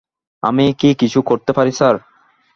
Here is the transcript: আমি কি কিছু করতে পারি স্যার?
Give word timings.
আমি 0.43 0.65
কি 0.79 0.89
কিছু 0.99 1.19
করতে 1.21 1.51
পারি 1.53 1.71
স্যার? 1.71 1.95